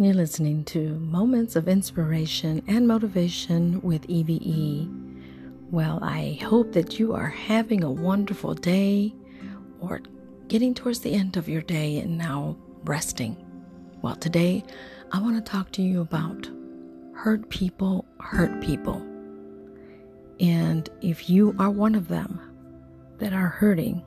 You're 0.00 0.14
listening 0.14 0.62
to 0.66 0.94
Moments 1.00 1.56
of 1.56 1.66
Inspiration 1.66 2.62
and 2.68 2.86
Motivation 2.86 3.82
with 3.82 4.08
EVE. 4.08 4.88
Well, 5.72 5.98
I 6.04 6.38
hope 6.40 6.70
that 6.74 7.00
you 7.00 7.14
are 7.14 7.26
having 7.26 7.82
a 7.82 7.90
wonderful 7.90 8.54
day 8.54 9.12
or 9.80 10.00
getting 10.46 10.72
towards 10.72 11.00
the 11.00 11.14
end 11.14 11.36
of 11.36 11.48
your 11.48 11.62
day 11.62 11.98
and 11.98 12.16
now 12.16 12.56
resting. 12.84 13.44
Well, 14.00 14.14
today 14.14 14.62
I 15.10 15.20
want 15.20 15.44
to 15.44 15.50
talk 15.50 15.72
to 15.72 15.82
you 15.82 16.00
about 16.00 16.48
hurt 17.14 17.48
people 17.48 18.04
hurt 18.20 18.60
people. 18.60 19.04
And 20.38 20.88
if 21.00 21.28
you 21.28 21.56
are 21.58 21.70
one 21.70 21.96
of 21.96 22.06
them 22.06 22.40
that 23.18 23.32
are 23.32 23.48
hurting, 23.48 24.04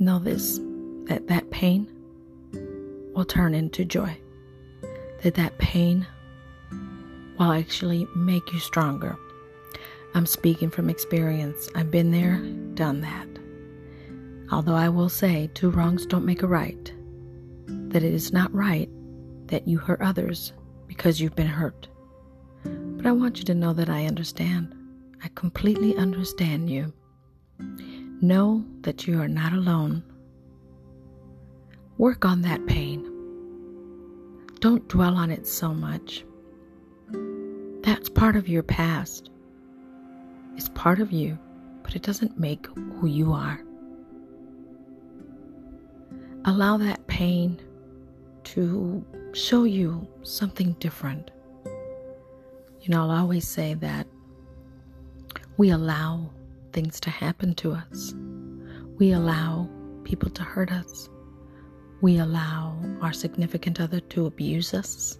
know 0.00 0.18
this 0.18 0.58
that 1.04 1.28
that 1.28 1.48
pain 1.52 1.97
will 3.18 3.24
turn 3.24 3.52
into 3.52 3.84
joy. 3.84 4.16
That 5.24 5.34
that 5.34 5.58
pain 5.58 6.06
will 7.36 7.50
actually 7.50 8.06
make 8.14 8.52
you 8.52 8.60
stronger. 8.60 9.18
I'm 10.14 10.24
speaking 10.24 10.70
from 10.70 10.88
experience. 10.88 11.68
I've 11.74 11.90
been 11.90 12.12
there, 12.12 12.36
done 12.74 13.00
that. 13.00 13.26
Although 14.52 14.76
I 14.76 14.88
will 14.88 15.08
say 15.08 15.50
two 15.52 15.68
wrongs 15.68 16.06
don't 16.06 16.24
make 16.24 16.44
a 16.44 16.46
right, 16.46 16.92
that 17.66 18.04
it 18.04 18.14
is 18.14 18.32
not 18.32 18.54
right 18.54 18.88
that 19.48 19.66
you 19.66 19.78
hurt 19.78 20.00
others 20.00 20.52
because 20.86 21.20
you've 21.20 21.34
been 21.34 21.48
hurt. 21.48 21.88
But 22.62 23.04
I 23.04 23.10
want 23.10 23.38
you 23.38 23.44
to 23.46 23.54
know 23.54 23.72
that 23.72 23.90
I 23.90 24.06
understand. 24.06 24.72
I 25.24 25.28
completely 25.34 25.96
understand 25.96 26.70
you. 26.70 26.92
Know 28.20 28.64
that 28.82 29.08
you 29.08 29.20
are 29.20 29.26
not 29.26 29.52
alone 29.52 30.04
Work 31.98 32.24
on 32.24 32.42
that 32.42 32.64
pain. 32.66 33.04
Don't 34.60 34.86
dwell 34.86 35.16
on 35.16 35.32
it 35.32 35.48
so 35.48 35.74
much. 35.74 36.24
That's 37.82 38.08
part 38.08 38.36
of 38.36 38.48
your 38.48 38.62
past. 38.62 39.30
It's 40.56 40.68
part 40.68 41.00
of 41.00 41.10
you, 41.10 41.36
but 41.82 41.96
it 41.96 42.02
doesn't 42.02 42.38
make 42.38 42.68
who 42.76 43.08
you 43.08 43.32
are. 43.32 43.60
Allow 46.44 46.76
that 46.76 47.04
pain 47.08 47.60
to 48.44 49.04
show 49.32 49.64
you 49.64 50.06
something 50.22 50.74
different. 50.78 51.32
You 52.80 52.90
know, 52.90 53.02
I'll 53.02 53.10
always 53.10 53.46
say 53.46 53.74
that 53.74 54.06
we 55.56 55.70
allow 55.70 56.30
things 56.72 57.00
to 57.00 57.10
happen 57.10 57.54
to 57.56 57.72
us, 57.72 58.14
we 58.98 59.10
allow 59.10 59.68
people 60.04 60.30
to 60.30 60.44
hurt 60.44 60.70
us 60.70 61.08
we 62.00 62.18
allow 62.18 62.78
our 63.00 63.12
significant 63.12 63.80
other 63.80 64.00
to 64.00 64.26
abuse 64.26 64.72
us, 64.72 65.18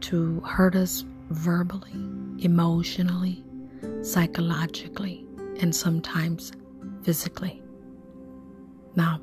to 0.00 0.40
hurt 0.40 0.76
us 0.76 1.04
verbally, 1.30 1.92
emotionally, 2.38 3.42
psychologically, 4.02 5.26
and 5.60 5.74
sometimes 5.74 6.52
physically. 7.02 7.62
Now, 8.94 9.20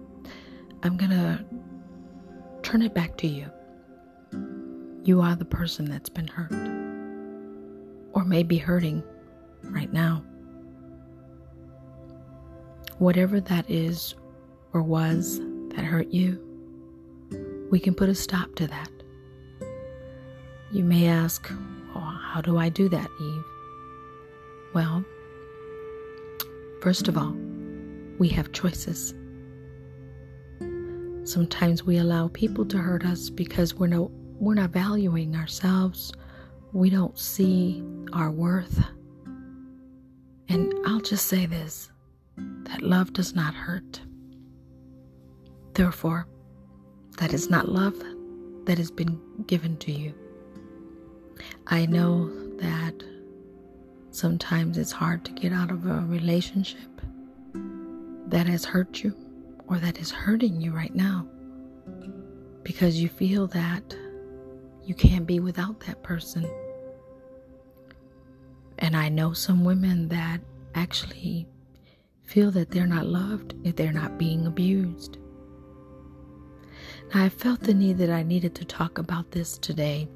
I'm 0.82 0.98
going 0.98 1.12
to 1.12 1.46
turn 2.64 2.82
it 2.82 2.94
back 2.94 3.18
to 3.18 3.28
you. 3.28 3.50
You 5.04 5.22
are 5.22 5.36
the 5.36 5.46
person 5.46 5.86
that's 5.86 6.10
been 6.10 6.28
hurt, 6.28 6.52
or 8.14 8.26
may 8.26 8.42
be 8.44 8.58
hurting 8.58 9.04
right 9.64 9.92
now. 9.94 10.24
Whatever 12.98 13.40
that 13.42 13.70
is 13.70 14.16
or 14.72 14.82
was 14.82 15.40
that 15.76 15.86
hurt 15.86 16.08
you, 16.08 16.40
we 17.72 17.80
can 17.80 17.94
put 17.96 18.10
a 18.10 18.16
stop 18.16 18.56
to 18.56 18.68
that. 18.68 18.90
You 20.72 20.84
may 20.84 21.08
ask, 21.08 21.52
oh, 21.96 22.00
how 22.00 22.42
do 22.42 22.58
I 22.58 22.70
do 22.70 22.90
that, 22.90 23.08
Eve? 23.22 23.44
Well, 24.74 25.06
first 26.82 27.08
of 27.08 27.18
all, 27.18 27.36
we 28.18 28.28
have 28.30 28.52
choices. 28.52 29.14
Sometimes 31.26 31.84
we 31.84 31.98
allow 31.98 32.28
people 32.30 32.66
to 32.66 32.78
hurt 32.78 33.06
us 33.06 33.30
because 33.30 33.76
we're 33.76 33.88
no 33.88 34.12
we're 34.40 34.56
not 34.56 34.72
valuing 34.72 35.36
ourselves. 35.36 36.12
We 36.74 36.90
don't 36.90 37.18
see 37.18 37.84
our 38.12 38.30
worth. 38.30 38.84
And 40.50 40.74
I'll 40.86 41.02
just 41.02 41.28
say 41.28 41.46
this 41.46 41.90
that 42.64 42.82
love 42.82 43.14
does 43.14 43.36
not 43.36 43.54
hurt. 43.54 44.02
Therefore, 45.74 46.28
that 47.18 47.34
is 47.34 47.50
not 47.50 47.70
love 47.70 48.02
that 48.66 48.78
has 48.78 48.92
been 48.92 49.20
given 49.48 49.78
to 49.78 49.92
you. 49.92 50.14
I 51.68 51.86
know 51.86 52.30
that 52.58 53.04
sometimes 54.12 54.78
it's 54.78 54.92
hard 54.92 55.26
to 55.26 55.32
get 55.32 55.52
out 55.52 55.72
of 55.72 55.86
a 55.86 56.06
relationship 56.08 57.02
that 58.28 58.48
has 58.48 58.66
hurt 58.66 59.04
you 59.04 59.16
or 59.68 59.78
that 59.78 60.00
is 60.00 60.12
hurting 60.12 60.62
you 60.62 60.72
right 60.72 60.94
now 60.94 61.28
because 62.64 63.02
you 63.02 63.10
feel 63.10 63.48
that 63.48 63.96
you 64.86 64.94
can't 64.94 65.26
be 65.26 65.40
without 65.40 65.80
that 65.82 66.04
person. 66.04 66.50
And 68.80 68.96
I 68.96 69.10
know 69.10 69.34
some 69.34 69.64
women 69.64 70.08
that 70.10 70.42
actually 70.76 71.48
feel 72.24 72.52
that 72.52 72.72
they're 72.72 72.88
not 72.88 73.08
loved 73.08 73.56
if 73.64 73.76
they're 73.76 73.92
not 73.92 74.18
being 74.18 74.46
abused. 74.46 75.18
I 77.16 77.30
felt 77.30 77.60
the 77.60 77.76
need 77.76 78.00
that 78.00 78.10
I 78.10 78.24
needed 78.24 78.56
to 78.56 78.66
talk 78.66 78.98
about 78.98 79.30
this 79.30 79.60
today 79.60 80.08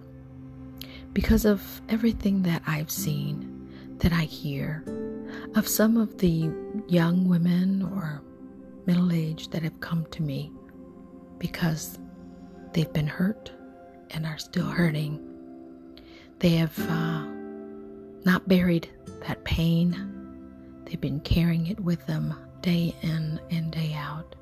because 1.14 1.46
of 1.46 1.80
everything 1.90 2.42
that 2.42 2.64
I've 2.66 2.90
seen, 2.90 3.70
that 4.00 4.12
I 4.12 4.24
hear, 4.24 4.84
of 5.54 5.68
some 5.68 5.96
of 5.98 6.18
the 6.18 6.52
young 6.88 7.28
women 7.30 7.84
or 7.84 8.24
middle 8.88 9.12
aged 9.14 9.52
that 9.52 9.62
have 9.62 9.80
come 9.80 10.08
to 10.08 10.24
me 10.24 10.52
because 11.38 12.00
they've 12.74 12.92
been 12.94 13.06
hurt 13.06 13.52
and 14.10 14.26
are 14.26 14.40
still 14.40 14.66
hurting. 14.66 15.20
They 16.40 16.56
have 16.56 16.80
uh, 16.90 17.28
not 18.26 18.48
buried 18.48 18.90
that 19.28 19.44
pain, 19.44 20.82
they've 20.86 21.00
been 21.00 21.20
carrying 21.20 21.68
it 21.68 21.80
with 21.80 22.04
them 22.08 22.34
day 22.62 22.96
in 23.04 23.40
and 23.52 23.72
day 23.72 23.94
out. 23.94 24.36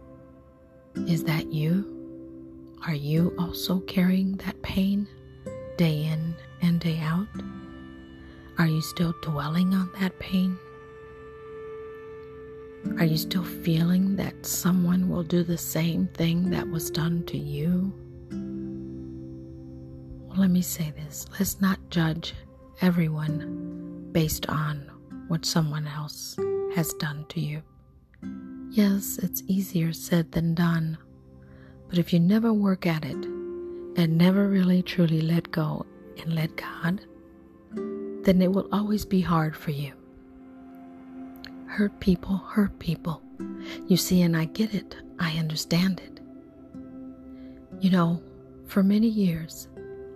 Is 0.95 1.25
that 1.25 1.51
you? 1.51 2.04
Are 2.87 2.93
you 2.93 3.33
also 3.39 3.79
carrying 3.79 4.37
that 4.45 4.61
pain 4.61 5.07
day 5.75 6.05
in 6.05 6.35
and 6.61 6.79
day 6.79 6.99
out? 6.99 7.27
Are 8.59 8.67
you 8.67 8.79
still 8.81 9.15
dwelling 9.23 9.73
on 9.73 9.89
that 9.99 10.17
pain? 10.19 10.55
Are 12.99 13.05
you 13.05 13.17
still 13.17 13.43
feeling 13.43 14.15
that 14.17 14.45
someone 14.45 15.09
will 15.09 15.23
do 15.23 15.43
the 15.43 15.57
same 15.57 16.07
thing 16.13 16.51
that 16.51 16.69
was 16.69 16.91
done 16.91 17.23
to 17.25 17.37
you? 17.39 17.91
Well, 20.29 20.41
let 20.41 20.51
me 20.51 20.61
say 20.61 20.93
this 20.95 21.25
let's 21.39 21.59
not 21.59 21.79
judge 21.89 22.35
everyone 22.81 24.09
based 24.11 24.47
on 24.47 24.91
what 25.27 25.43
someone 25.43 25.87
else 25.87 26.37
has 26.75 26.93
done 26.99 27.25
to 27.29 27.39
you. 27.39 27.63
Yes, 28.69 29.17
it's 29.23 29.41
easier 29.47 29.91
said 29.91 30.31
than 30.33 30.53
done. 30.53 30.99
But 31.89 31.97
if 31.97 32.11
you 32.13 32.19
never 32.19 32.51
work 32.51 32.85
at 32.85 33.05
it 33.05 33.25
and 33.97 34.17
never 34.17 34.47
really 34.49 34.81
truly 34.81 35.21
let 35.21 35.51
go 35.51 35.85
and 36.17 36.33
let 36.33 36.55
God, 36.55 37.01
then 38.23 38.41
it 38.41 38.51
will 38.51 38.67
always 38.71 39.05
be 39.05 39.21
hard 39.21 39.55
for 39.55 39.71
you. 39.71 39.93
Hurt 41.67 41.99
people 41.99 42.37
hurt 42.37 42.77
people. 42.79 43.21
You 43.87 43.97
see, 43.97 44.21
and 44.21 44.35
I 44.35 44.45
get 44.45 44.73
it, 44.73 44.95
I 45.19 45.37
understand 45.37 45.99
it. 45.99 46.19
You 47.79 47.91
know, 47.91 48.21
for 48.65 48.81
many 48.81 49.07
years, 49.07 49.67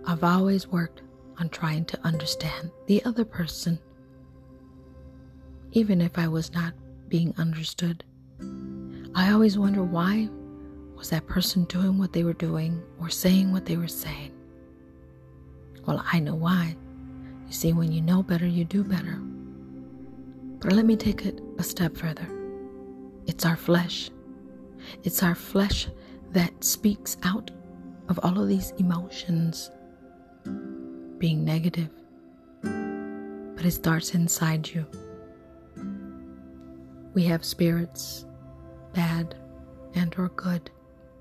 I've 0.06 0.24
always 0.24 0.66
worked 0.66 1.02
on 1.38 1.48
trying 1.50 1.84
to 1.86 2.00
understand 2.04 2.70
the 2.86 3.04
other 3.04 3.24
person, 3.24 3.78
even 5.72 6.00
if 6.00 6.18
I 6.18 6.28
was 6.28 6.52
not 6.52 6.74
being 7.08 7.34
understood. 7.38 8.04
I 9.14 9.30
always 9.32 9.58
wonder 9.58 9.82
why 9.82 10.28
was 11.00 11.08
that 11.08 11.26
person 11.26 11.64
doing 11.64 11.96
what 11.96 12.12
they 12.12 12.24
were 12.24 12.34
doing 12.34 12.82
or 13.00 13.08
saying 13.08 13.50
what 13.50 13.64
they 13.64 13.78
were 13.78 13.88
saying? 13.88 14.30
Well, 15.86 16.04
I 16.12 16.20
know 16.20 16.34
why. 16.34 16.76
You 17.46 17.52
see, 17.54 17.72
when 17.72 17.90
you 17.90 18.02
know 18.02 18.22
better, 18.22 18.46
you 18.46 18.66
do 18.66 18.84
better. 18.84 19.18
But 20.58 20.72
let 20.72 20.84
me 20.84 20.96
take 20.96 21.24
it 21.24 21.40
a 21.56 21.62
step 21.62 21.96
further. 21.96 22.28
It's 23.26 23.46
our 23.46 23.56
flesh. 23.56 24.10
It's 25.02 25.22
our 25.22 25.34
flesh 25.34 25.88
that 26.32 26.62
speaks 26.62 27.16
out 27.22 27.50
of 28.10 28.20
all 28.22 28.38
of 28.38 28.46
these 28.46 28.72
emotions 28.72 29.70
being 31.16 31.46
negative. 31.46 31.88
But 32.60 33.64
it 33.64 33.72
starts 33.72 34.14
inside 34.14 34.68
you. 34.68 34.84
We 37.14 37.24
have 37.24 37.42
spirits, 37.42 38.26
bad 38.92 39.34
and 39.94 40.14
or 40.18 40.28
good. 40.36 40.70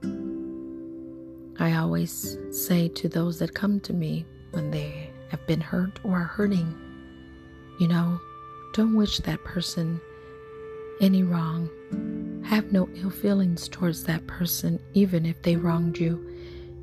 I 0.04 1.76
always 1.76 2.38
say 2.52 2.88
to 2.90 3.10
those 3.10 3.40
that 3.40 3.54
come 3.54 3.80
to 3.82 3.94
me 3.94 4.26
when 4.52 4.72
they 4.72 5.12
have 5.30 5.46
been 5.46 5.62
hurt 5.62 6.00
or 6.04 6.18
are 6.18 6.24
hurting, 6.24 6.76
you 7.80 7.88
know, 7.88 8.20
don't 8.74 8.96
wish 8.96 9.18
that 9.20 9.44
person 9.44 10.00
any 11.02 11.24
wrong. 11.24 11.70
Have 12.46 12.72
no 12.72 12.90
ill 12.96 13.10
feelings 13.10 13.68
towards 13.68 14.04
that 14.06 14.26
person, 14.28 14.80
even 14.94 15.26
if 15.26 15.42
they 15.44 15.56
wronged 15.56 15.98
you, 15.98 16.26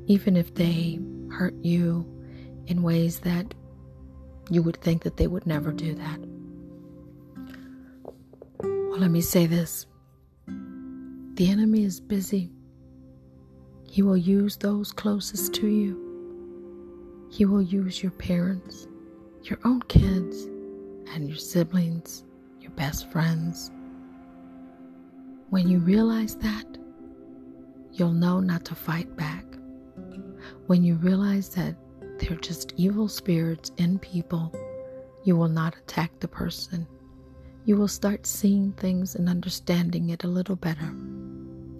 even 0.07 0.35
if 0.35 0.53
they 0.53 0.99
hurt 1.31 1.55
you 1.61 2.05
in 2.67 2.83
ways 2.83 3.19
that 3.19 3.53
you 4.49 4.63
would 4.63 4.81
think 4.81 5.03
that 5.03 5.17
they 5.17 5.27
would 5.27 5.45
never 5.45 5.71
do 5.71 5.93
that. 5.95 6.19
Well, 8.61 8.99
let 8.99 9.11
me 9.11 9.21
say 9.21 9.45
this 9.45 9.85
the 11.35 11.49
enemy 11.49 11.83
is 11.83 11.99
busy. 11.99 12.51
He 13.97 14.03
will 14.03 14.15
use 14.15 14.57
those 14.57 14.91
closest 14.91 15.55
to 15.55 15.65
you. 15.65 17.27
He 17.31 17.45
will 17.45 17.63
use 17.63 18.03
your 18.03 18.11
parents, 18.11 18.87
your 19.41 19.57
own 19.65 19.81
kids, 19.87 20.43
and 21.15 21.27
your 21.27 21.39
siblings, 21.39 22.23
your 22.61 22.69
best 22.73 23.09
friends. 23.09 23.71
When 25.49 25.67
you 25.67 25.79
realize 25.79 26.35
that, 26.35 26.77
you'll 27.91 28.11
know 28.11 28.39
not 28.39 28.65
to 28.65 28.75
fight 28.75 29.17
back. 29.17 29.45
When 30.67 30.83
you 30.83 30.93
realize 30.97 31.49
that 31.55 31.75
they're 32.19 32.37
just 32.37 32.73
evil 32.77 33.07
spirits 33.07 33.71
in 33.77 33.97
people, 33.97 34.53
you 35.23 35.35
will 35.35 35.49
not 35.49 35.75
attack 35.75 36.11
the 36.19 36.27
person. 36.27 36.85
You 37.65 37.77
will 37.77 37.87
start 37.87 38.27
seeing 38.27 38.73
things 38.73 39.15
and 39.15 39.27
understanding 39.27 40.11
it 40.11 40.23
a 40.23 40.27
little 40.27 40.55
better. 40.55 40.91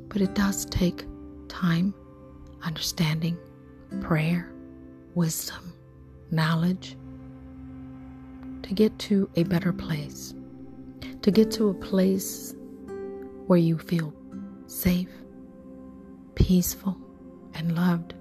But 0.10 0.24
it 0.24 0.34
does 0.34 0.66
take 0.66 1.06
time, 1.48 1.94
understanding, 2.64 3.38
prayer, 4.02 4.52
wisdom, 5.16 5.74
knowledge 6.32 6.98
to 8.64 8.74
get 8.74 8.98
to 9.00 9.30
a 9.36 9.44
better 9.44 9.72
place, 9.72 10.34
to 11.22 11.32
get 11.32 11.52
to 11.52 11.70
a 11.70 11.74
place 11.74 12.54
where 13.48 13.60
you 13.60 13.78
feel 13.78 14.14
safe, 14.66 15.10
peaceful, 16.36 16.98
and 17.54 17.76
loved. 17.76 18.14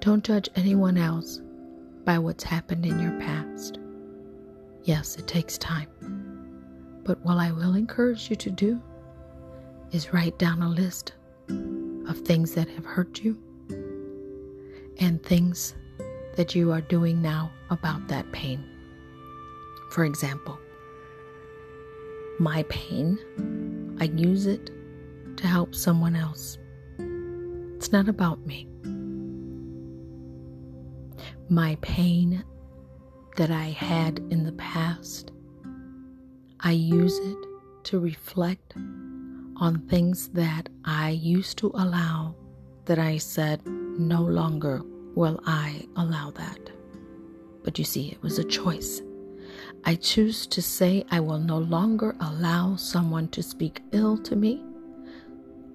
Don't 0.00 0.24
judge 0.24 0.48
anyone 0.56 0.96
else 0.96 1.40
by 2.04 2.18
what's 2.18 2.42
happened 2.42 2.86
in 2.86 2.98
your 2.98 3.18
past. 3.20 3.78
Yes, 4.84 5.16
it 5.16 5.28
takes 5.28 5.58
time. 5.58 5.88
But 7.04 7.20
what 7.24 7.36
I 7.36 7.52
will 7.52 7.74
encourage 7.74 8.30
you 8.30 8.36
to 8.36 8.50
do 8.50 8.80
is 9.92 10.12
write 10.12 10.38
down 10.38 10.62
a 10.62 10.68
list 10.68 11.12
of 12.08 12.18
things 12.18 12.54
that 12.54 12.68
have 12.68 12.84
hurt 12.84 13.20
you 13.22 13.38
and 14.98 15.22
things 15.22 15.74
that 16.36 16.54
you 16.54 16.72
are 16.72 16.80
doing 16.80 17.20
now 17.20 17.50
about 17.70 18.08
that 18.08 18.30
pain. 18.32 18.64
For 19.90 20.04
example, 20.04 20.58
my 22.38 22.64
pain, 22.68 23.18
I 24.00 24.04
use 24.04 24.46
it 24.46 24.70
to 25.36 25.46
help 25.46 25.74
someone 25.74 26.16
else. 26.16 26.58
It's 27.76 27.92
not 27.92 28.08
about 28.08 28.46
me 28.46 28.68
my 31.52 31.76
pain 31.82 32.42
that 33.36 33.50
I 33.50 33.64
had 33.64 34.20
in 34.30 34.44
the 34.44 34.52
past, 34.52 35.32
I 36.60 36.72
use 36.72 37.18
it 37.18 37.38
to 37.84 37.98
reflect 37.98 38.74
on 39.62 39.78
things 39.86 40.26
that 40.30 40.68
I 40.84 41.10
used 41.10 41.56
to 41.58 41.68
allow 41.74 42.34
that 42.86 42.98
I 42.98 43.16
said 43.18 43.64
no 43.64 44.20
longer 44.20 44.82
will 45.14 45.38
I 45.46 45.86
allow 45.94 46.32
that. 46.32 46.58
But 47.62 47.78
you 47.78 47.84
see, 47.84 48.08
it 48.08 48.20
was 48.22 48.40
a 48.40 48.44
choice. 48.44 49.02
I 49.84 49.94
choose 49.94 50.48
to 50.48 50.60
say 50.60 51.04
I 51.12 51.20
will 51.20 51.38
no 51.38 51.58
longer 51.58 52.16
allow 52.18 52.74
someone 52.74 53.28
to 53.28 53.40
speak 53.40 53.82
ill 53.92 54.18
to 54.18 54.34
me. 54.34 54.64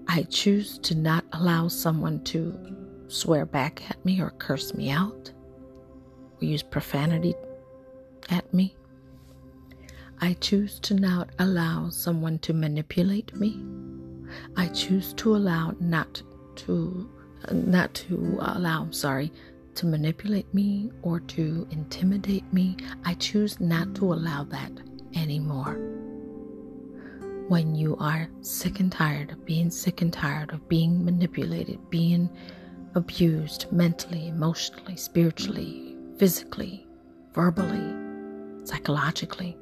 I 0.09 0.23
choose 0.23 0.77
to 0.79 0.93
not 0.93 1.23
allow 1.31 1.69
someone 1.69 2.25
to 2.25 2.59
swear 3.07 3.45
back 3.45 3.89
at 3.89 4.03
me 4.03 4.19
or 4.19 4.31
curse 4.31 4.73
me 4.73 4.91
out 4.91 5.31
or 6.41 6.45
use 6.45 6.61
profanity 6.61 7.35
at 8.29 8.53
me. 8.53 8.75
I 10.19 10.33
choose 10.33 10.79
to 10.79 10.95
not 10.95 11.29
allow 11.37 11.89
someone 11.89 12.39
to 12.39 12.53
manipulate 12.53 13.35
me. 13.35 13.63
I 14.55 14.67
choose 14.69 15.13
to 15.13 15.35
allow 15.35 15.75
not 15.79 16.21
to 16.57 17.09
not 17.51 17.93
to 17.93 18.39
allow, 18.41 18.89
sorry, 18.89 19.31
to 19.75 19.85
manipulate 19.85 20.51
me 20.55 20.91
or 21.03 21.19
to 21.19 21.67
intimidate 21.69 22.51
me. 22.51 22.77
I 23.05 23.13
choose 23.13 23.59
not 23.59 23.93
to 23.95 24.11
allow 24.11 24.43
that 24.45 24.71
anymore. 25.15 25.75
When 27.47 27.75
you 27.75 27.95
are 27.97 28.27
sick 28.41 28.79
and 28.79 28.91
tired 28.91 29.31
of 29.31 29.45
being 29.45 29.69
sick 29.69 30.01
and 30.01 30.11
tired 30.11 30.51
of 30.51 30.67
being 30.67 31.05
manipulated, 31.05 31.79
being 31.91 32.27
abused 32.95 33.71
mentally, 33.71 34.27
emotionally, 34.27 34.95
spiritually, 34.95 35.95
physically, 36.17 36.87
verbally, 37.33 37.93
psychologically, 38.65 39.55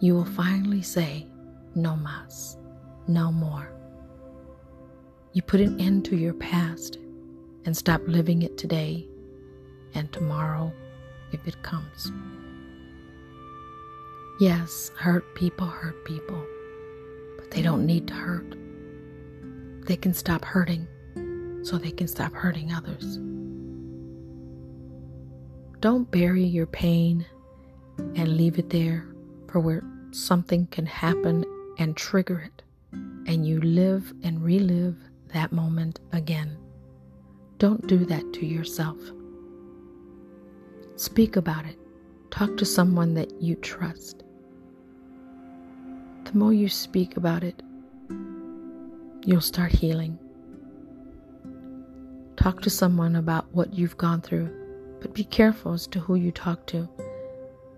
you 0.00 0.14
will 0.14 0.24
finally 0.24 0.82
say, 0.82 1.26
No 1.74 1.96
mas, 1.96 2.56
no 3.08 3.32
more. 3.32 3.72
You 5.32 5.42
put 5.42 5.60
an 5.60 5.80
end 5.80 6.04
to 6.06 6.16
your 6.16 6.34
past 6.34 6.98
and 7.64 7.76
stop 7.76 8.00
living 8.06 8.42
it 8.42 8.58
today 8.58 9.06
and 9.94 10.12
tomorrow 10.12 10.72
if 11.32 11.46
it 11.46 11.62
comes. 11.62 12.12
Yes, 14.38 14.90
hurt 14.96 15.34
people 15.34 15.66
hurt 15.66 16.04
people, 16.04 16.44
but 17.38 17.50
they 17.50 17.62
don't 17.62 17.86
need 17.86 18.06
to 18.08 18.14
hurt. 18.14 18.54
They 19.86 19.96
can 19.96 20.12
stop 20.12 20.44
hurting 20.44 20.86
so 21.62 21.78
they 21.78 21.90
can 21.90 22.06
stop 22.06 22.32
hurting 22.32 22.72
others. 22.72 23.18
Don't 25.80 26.10
bury 26.10 26.44
your 26.44 26.66
pain 26.66 27.24
and 28.14 28.36
leave 28.36 28.58
it 28.58 28.70
there 28.70 29.06
for 29.48 29.60
where 29.60 29.82
something 30.10 30.66
can 30.68 30.86
happen 30.86 31.44
and 31.78 31.96
trigger 31.96 32.40
it, 32.40 32.62
and 33.26 33.46
you 33.46 33.60
live 33.60 34.12
and 34.22 34.42
relive 34.42 34.96
that 35.32 35.52
moment 35.52 36.00
again. 36.12 36.56
Don't 37.58 37.86
do 37.86 38.04
that 38.06 38.32
to 38.34 38.46
yourself. 38.46 38.98
Speak 40.96 41.36
about 41.36 41.66
it. 41.66 41.78
Talk 42.30 42.56
to 42.56 42.64
someone 42.64 43.14
that 43.14 43.40
you 43.40 43.54
trust. 43.56 44.22
The 46.24 46.34
more 46.34 46.52
you 46.52 46.68
speak 46.68 47.16
about 47.16 47.44
it, 47.44 47.62
you'll 49.24 49.40
start 49.40 49.72
healing. 49.72 50.18
Talk 52.36 52.62
to 52.62 52.70
someone 52.70 53.16
about 53.16 53.52
what 53.54 53.74
you've 53.74 53.96
gone 53.96 54.20
through 54.20 54.50
but 55.00 55.14
be 55.14 55.24
careful 55.24 55.72
as 55.72 55.86
to 55.88 56.00
who 56.00 56.14
you 56.14 56.32
talk 56.32 56.66
to. 56.66 56.88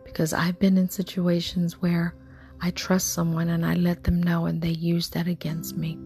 Because 0.09 0.33
I've 0.33 0.59
been 0.59 0.77
in 0.77 0.89
situations 0.89 1.81
where 1.81 2.15
I 2.61 2.73
trust 2.73 3.13
someone 3.13 3.51
and 3.51 3.65
I 3.65 3.75
let 3.75 4.03
them 4.03 4.21
know 4.21 4.47
and 4.47 4.61
they 4.61 4.71
use 4.71 5.09
that 5.11 5.29
against 5.29 5.77
me. 5.77 5.97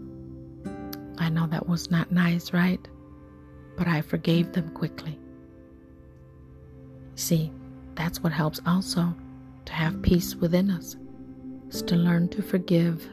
I 1.19 1.31
know 1.31 1.47
that 1.47 1.69
was 1.69 1.91
not 1.91 2.13
nice, 2.13 2.53
right? 2.53 2.87
But 3.79 3.89
I 3.89 4.03
forgave 4.03 4.53
them 4.53 4.69
quickly. 4.71 5.19
See, 7.15 7.51
that's 7.95 8.23
what 8.23 8.33
helps 8.33 8.61
also 8.67 9.15
to 9.65 9.73
have 9.73 10.03
peace 10.03 10.35
within 10.35 10.71
us, 10.71 10.97
is 11.71 11.83
to 11.83 11.97
learn 11.97 12.29
to 12.31 12.43
forgive 12.43 13.09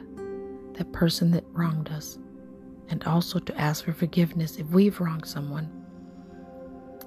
that 0.74 0.92
person 0.92 1.30
that 1.30 1.44
wronged 1.52 1.88
us, 1.90 2.18
and 2.88 3.02
also 3.04 3.38
to 3.38 3.58
ask 3.58 3.84
for 3.84 3.92
forgiveness 3.92 4.56
if 4.56 4.66
we've 4.66 5.00
wronged 5.00 5.26
someone 5.26 5.70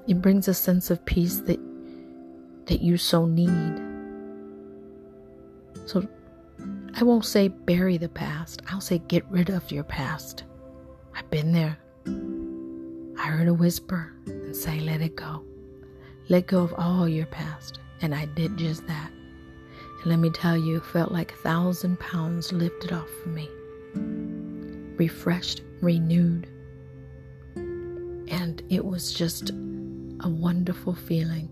it 0.07 0.21
brings 0.21 0.47
a 0.47 0.53
sense 0.53 0.91
of 0.91 1.03
peace 1.05 1.39
that 1.41 1.59
that 2.65 2.82
you 2.82 2.98
so 2.98 3.25
need. 3.25 3.82
So 5.86 6.08
I 6.96 7.03
won't 7.03 7.25
say 7.25 7.48
bury 7.48 7.98
the 7.98 8.10
past. 8.10 8.62
I'll 8.70 8.82
say 8.82 9.00
get 9.00 9.25
rid 9.29 9.50
of 9.50 9.72
your 9.72 9.84
past. 9.84 10.43
I've 11.15 11.29
been 11.29 11.51
there. 11.51 11.77
I 13.17 13.27
heard 13.27 13.48
a 13.48 13.53
whisper 13.53 14.13
and 14.25 14.55
say 14.55 14.79
let 14.79 15.01
it 15.01 15.15
go. 15.15 15.43
Let 16.29 16.48
go 16.48 16.62
of 16.62 16.74
all 16.77 17.08
your 17.08 17.25
past. 17.25 17.79
And 18.01 18.13
I 18.13 18.25
did 18.25 18.58
just 18.58 18.86
that. 18.88 19.12
And 19.12 20.05
let 20.05 20.20
me 20.20 20.29
tell 20.29 20.58
you, 20.58 20.77
it 20.77 20.86
felt 20.86 21.12
like 21.12 21.32
a 21.32 21.38
thousand 21.38 22.00
pounds 22.00 22.51
lifted 22.51 22.91
off 22.91 23.10
from 23.22 23.36
me. 23.36 23.50
Refreshed, 24.98 25.62
renewed. 25.82 26.48
And 27.55 28.62
it 28.70 28.84
was 28.84 29.13
just 29.13 29.50
a 29.50 30.29
wonderful 30.29 30.93
feeling. 30.93 31.50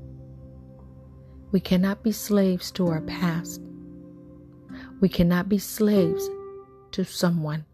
We 1.52 1.60
cannot 1.60 2.04
be 2.04 2.12
slaves 2.12 2.72
to 2.72 2.88
our 2.88 3.02
past. 3.02 3.62
We 5.02 5.10
cannot 5.10 5.50
be 5.50 5.58
slaves 5.58 6.30
to 6.92 7.04
someone. 7.04 7.66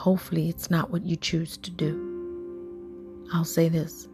hopefully 0.00 0.48
it's 0.48 0.70
not 0.70 0.90
what 0.90 1.04
you 1.04 1.14
choose 1.14 1.58
to 1.58 1.70
do. 1.70 3.28
I'll 3.34 3.44
say 3.44 3.68
this 3.68 4.08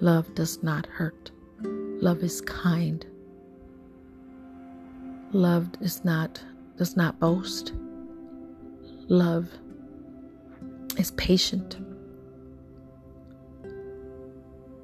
love 0.00 0.34
does 0.34 0.62
not 0.62 0.86
hurt, 0.86 1.30
love 1.60 2.22
is 2.22 2.40
kind. 2.40 3.04
Love 5.32 5.68
is 5.82 6.04
not 6.04 6.42
does 6.78 6.96
not 6.96 7.20
boast. 7.20 7.74
Love 9.08 9.48
is 10.96 11.10
patient. 11.12 11.76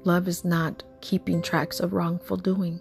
Love 0.03 0.27
is 0.27 0.45
not 0.45 0.83
keeping 1.01 1.41
tracks 1.41 1.79
of 1.79 1.93
wrongful 1.93 2.37
doing. 2.37 2.79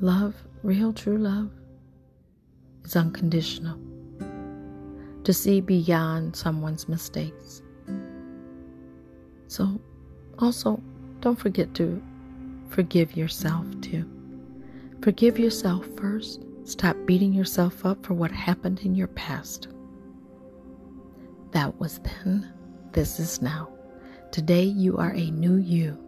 Love, 0.00 0.34
real 0.62 0.92
true 0.92 1.18
love, 1.18 1.50
is 2.84 2.96
unconditional. 2.96 3.78
To 5.24 5.32
see 5.32 5.60
beyond 5.60 6.36
someone's 6.36 6.88
mistakes. 6.88 7.62
So, 9.46 9.80
also, 10.38 10.82
don't 11.20 11.38
forget 11.38 11.72
to 11.74 12.02
forgive 12.68 13.16
yourself 13.16 13.66
too. 13.80 14.04
Forgive 15.00 15.38
yourself 15.38 15.86
first. 15.96 16.44
Stop 16.64 16.96
beating 17.06 17.32
yourself 17.32 17.86
up 17.86 18.04
for 18.04 18.14
what 18.14 18.30
happened 18.32 18.80
in 18.80 18.94
your 18.94 19.08
past. 19.08 19.68
That 21.52 21.78
was 21.78 22.00
then, 22.00 22.52
this 22.92 23.20
is 23.20 23.40
now. 23.40 23.68
Today 24.32 24.64
you 24.64 24.96
are 24.96 25.12
a 25.12 25.30
new 25.30 25.56
you. 25.56 26.03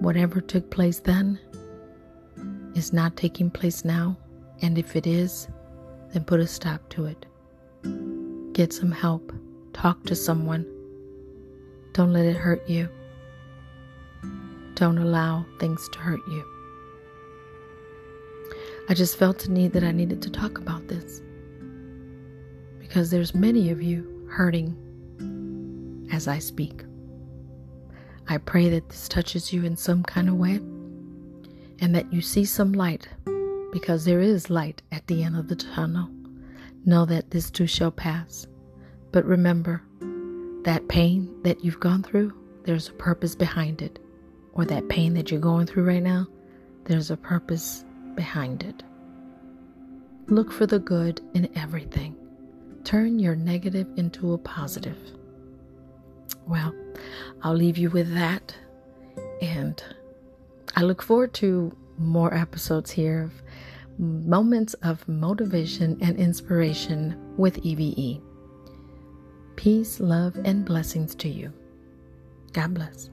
Whatever 0.00 0.40
took 0.40 0.70
place 0.70 1.00
then 1.00 1.38
is 2.74 2.92
not 2.92 3.16
taking 3.16 3.50
place 3.50 3.84
now, 3.84 4.16
and 4.62 4.78
if 4.78 4.94
it 4.94 5.06
is, 5.06 5.48
then 6.12 6.24
put 6.24 6.40
a 6.40 6.46
stop 6.46 6.88
to 6.90 7.06
it. 7.06 7.26
Get 8.52 8.72
some 8.72 8.92
help, 8.92 9.32
talk 9.72 10.04
to 10.04 10.14
someone. 10.14 10.64
Don't 11.92 12.12
let 12.12 12.26
it 12.26 12.36
hurt 12.36 12.68
you. 12.68 12.88
Don't 14.74 14.98
allow 14.98 15.44
things 15.58 15.88
to 15.92 15.98
hurt 15.98 16.20
you. 16.28 16.44
I 18.88 18.94
just 18.94 19.18
felt 19.18 19.40
the 19.40 19.50
need 19.50 19.72
that 19.72 19.84
I 19.84 19.92
needed 19.92 20.22
to 20.22 20.30
talk 20.30 20.58
about 20.58 20.88
this 20.88 21.20
because 22.78 23.10
there's 23.10 23.34
many 23.34 23.70
of 23.70 23.82
you 23.82 24.26
hurting 24.30 24.76
as 26.12 26.26
I 26.26 26.38
speak. 26.38 26.84
I 28.30 28.36
pray 28.36 28.68
that 28.68 28.90
this 28.90 29.08
touches 29.08 29.52
you 29.52 29.64
in 29.64 29.76
some 29.76 30.02
kind 30.02 30.28
of 30.28 30.34
way 30.34 30.56
and 31.80 31.94
that 31.94 32.12
you 32.12 32.20
see 32.20 32.44
some 32.44 32.72
light 32.72 33.08
because 33.72 34.04
there 34.04 34.20
is 34.20 34.50
light 34.50 34.82
at 34.92 35.06
the 35.06 35.22
end 35.22 35.36
of 35.36 35.48
the 35.48 35.56
tunnel. 35.56 36.10
Know 36.84 37.06
that 37.06 37.30
this 37.30 37.50
too 37.50 37.66
shall 37.66 37.90
pass. 37.90 38.46
But 39.12 39.24
remember 39.24 39.82
that 40.64 40.88
pain 40.88 41.34
that 41.42 41.64
you've 41.64 41.80
gone 41.80 42.02
through, 42.02 42.34
there's 42.64 42.88
a 42.88 42.92
purpose 42.92 43.34
behind 43.34 43.80
it. 43.80 43.98
Or 44.52 44.64
that 44.66 44.88
pain 44.88 45.14
that 45.14 45.30
you're 45.30 45.40
going 45.40 45.66
through 45.66 45.84
right 45.84 46.02
now, 46.02 46.26
there's 46.84 47.10
a 47.10 47.16
purpose 47.16 47.84
behind 48.14 48.62
it. 48.62 48.82
Look 50.26 50.52
for 50.52 50.66
the 50.66 50.78
good 50.78 51.22
in 51.32 51.48
everything. 51.56 52.14
Turn 52.84 53.18
your 53.18 53.36
negative 53.36 53.86
into 53.96 54.34
a 54.34 54.38
positive. 54.38 54.98
Well, 56.48 56.74
I'll 57.42 57.54
leave 57.54 57.78
you 57.78 57.90
with 57.90 58.12
that. 58.14 58.54
And 59.42 59.82
I 60.74 60.82
look 60.82 61.02
forward 61.02 61.34
to 61.34 61.76
more 61.98 62.32
episodes 62.34 62.90
here 62.90 63.22
of 63.22 63.42
moments 63.98 64.74
of 64.74 65.06
motivation 65.08 65.98
and 66.00 66.16
inspiration 66.16 67.16
with 67.36 67.58
EVE. 67.64 68.22
Peace, 69.56 70.00
love, 70.00 70.36
and 70.44 70.64
blessings 70.64 71.14
to 71.16 71.28
you. 71.28 71.52
God 72.52 72.74
bless. 72.74 73.10